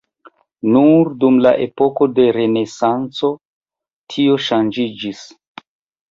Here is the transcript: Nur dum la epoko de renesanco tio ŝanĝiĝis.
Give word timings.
Nur 0.75 1.09
dum 1.23 1.35
la 1.45 1.49
epoko 1.65 2.07
de 2.19 2.25
renesanco 2.37 3.29
tio 4.15 4.39
ŝanĝiĝis. 4.47 5.21